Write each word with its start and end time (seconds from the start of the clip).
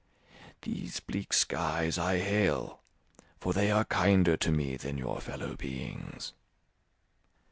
These 0.63 0.99
bleak 0.99 1.31
skies 1.31 1.99
I 1.99 2.17
hail, 2.17 2.81
for 3.39 3.53
they 3.53 3.69
are 3.69 3.85
kinder 3.85 4.35
to 4.35 4.51
me 4.51 4.75
than 4.75 4.97
your 4.97 5.21
fellow 5.21 5.53
beings. 5.55 6.33